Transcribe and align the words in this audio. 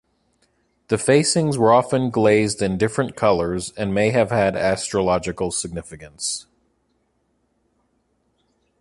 The 0.87 0.97
facings 0.97 1.59
were 1.59 1.71
often 1.71 2.09
glazed 2.09 2.63
in 2.63 2.75
different 2.79 3.15
colors 3.15 3.71
and 3.77 3.93
may 3.93 4.09
have 4.09 4.31
had 4.31 4.55
astrological 4.55 5.51
significance. 5.51 6.47